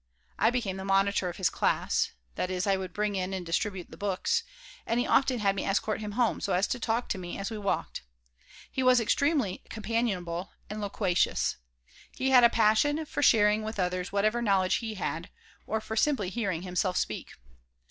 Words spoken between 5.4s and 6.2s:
me escort him